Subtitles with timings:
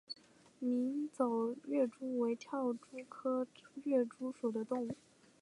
[0.59, 3.45] 鸣走跃蛛为跳蛛科
[3.83, 4.95] 跃蛛属的动物。